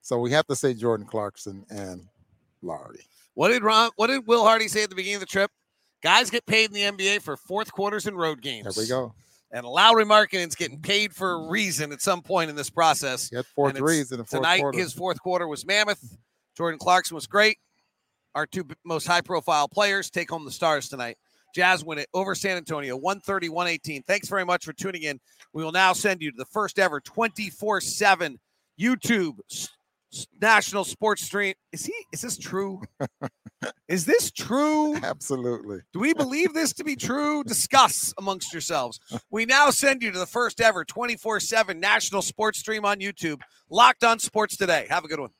So 0.02 0.18
we 0.18 0.32
have 0.32 0.46
to 0.48 0.56
say 0.56 0.74
Jordan 0.74 1.06
Clarkson 1.06 1.64
and 1.70 2.02
Lauri. 2.64 3.00
What 3.34 3.48
did 3.48 3.62
Ron? 3.62 3.90
What 3.96 4.08
did 4.08 4.26
Will 4.26 4.44
Hardy 4.44 4.68
say 4.68 4.82
at 4.82 4.90
the 4.90 4.96
beginning 4.96 5.16
of 5.16 5.20
the 5.20 5.26
trip? 5.26 5.50
Guys 6.02 6.30
get 6.30 6.44
paid 6.46 6.70
in 6.70 6.74
the 6.74 6.82
NBA 6.82 7.22
for 7.22 7.36
fourth 7.36 7.72
quarters 7.72 8.06
and 8.06 8.16
road 8.16 8.42
games. 8.42 8.74
There 8.74 8.84
we 8.84 8.88
go. 8.88 9.14
And 9.50 9.64
Lauri 9.64 10.04
Markkanen's 10.04 10.54
getting 10.56 10.80
paid 10.80 11.14
for 11.14 11.32
a 11.32 11.48
reason 11.48 11.92
at 11.92 12.02
some 12.02 12.22
point 12.22 12.50
in 12.50 12.56
this 12.56 12.70
process. 12.70 13.30
He 13.30 13.36
had 13.36 13.46
four 13.46 13.70
threes 13.70 14.10
in 14.10 14.18
the 14.18 14.24
fourth 14.24 14.42
Tonight, 14.42 14.60
quarter. 14.60 14.78
his 14.78 14.92
fourth 14.92 15.20
quarter 15.20 15.46
was 15.46 15.64
mammoth. 15.64 16.16
Jordan 16.56 16.78
Clarkson 16.78 17.14
was 17.14 17.26
great. 17.26 17.58
Our 18.34 18.46
two 18.46 18.66
most 18.84 19.06
high 19.06 19.20
profile 19.20 19.68
players 19.68 20.10
take 20.10 20.30
home 20.30 20.44
the 20.44 20.50
stars 20.50 20.88
tonight. 20.88 21.16
Jazz 21.54 21.84
win 21.84 21.98
it 21.98 22.08
over 22.12 22.34
San 22.34 22.56
Antonio, 22.56 22.96
130, 22.96 23.48
118. 23.48 24.02
Thanks 24.02 24.28
very 24.28 24.44
much 24.44 24.64
for 24.64 24.72
tuning 24.72 25.02
in. 25.02 25.20
We 25.52 25.62
will 25.62 25.70
now 25.70 25.92
send 25.92 26.20
you 26.20 26.32
to 26.32 26.36
the 26.36 26.46
first 26.46 26.80
ever 26.80 27.00
24 27.00 27.80
7 27.80 28.38
YouTube 28.78 29.38
national 30.40 30.84
sports 30.84 31.22
stream. 31.22 31.54
Is 31.72 31.86
he, 31.86 31.94
is 32.12 32.20
this 32.20 32.36
true? 32.36 32.80
is 33.88 34.06
this 34.06 34.30
true? 34.30 34.96
Absolutely. 35.02 35.78
Do 35.92 36.00
we 36.00 36.14
believe 36.14 36.54
this 36.54 36.72
to 36.74 36.84
be 36.84 36.96
true? 36.96 37.44
Discuss 37.44 38.14
amongst 38.18 38.52
yourselves. 38.52 39.00
We 39.30 39.46
now 39.46 39.70
send 39.70 40.02
you 40.02 40.10
to 40.12 40.18
the 40.18 40.26
first 40.26 40.60
ever 40.60 40.84
24 40.84 41.40
7 41.40 41.80
national 41.80 42.22
sports 42.22 42.58
stream 42.58 42.84
on 42.84 42.98
YouTube, 42.98 43.40
Locked 43.70 44.04
on 44.04 44.18
Sports 44.18 44.56
Today. 44.56 44.86
Have 44.88 45.04
a 45.04 45.08
good 45.08 45.20
one. 45.20 45.30